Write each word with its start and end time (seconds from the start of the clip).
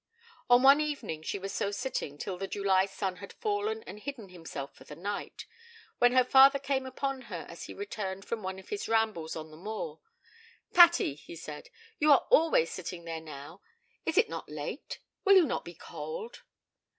On 0.49 0.63
one 0.63 0.81
evening 0.81 1.21
she 1.21 1.37
was 1.37 1.53
so 1.53 1.69
sitting 1.69 2.17
till 2.17 2.35
the 2.35 2.47
July 2.47 2.87
sun 2.87 3.17
had 3.17 3.33
fallen 3.33 3.83
and 3.83 3.99
hidden 3.99 4.29
himself 4.29 4.73
for 4.73 4.83
the 4.83 4.95
night, 4.95 5.45
when 5.99 6.11
her 6.13 6.23
father 6.23 6.57
came 6.57 6.87
upon 6.87 7.21
her 7.29 7.45
as 7.47 7.65
he 7.65 7.73
returned 7.75 8.25
from 8.25 8.41
one 8.41 8.57
of 8.57 8.69
his 8.69 8.87
rambles 8.89 9.35
on 9.35 9.51
the 9.51 9.57
moor. 9.57 9.99
'Patty,' 10.73 11.13
he 11.13 11.35
said, 11.35 11.69
'you 11.99 12.11
are 12.11 12.25
always 12.31 12.71
sitting 12.71 13.05
there 13.05 13.21
now. 13.21 13.61
Is 14.03 14.17
it 14.17 14.27
not 14.27 14.49
late? 14.49 14.97
Will 15.23 15.35
you 15.35 15.45
not 15.45 15.63
be 15.63 15.75
cold?' 15.75 16.41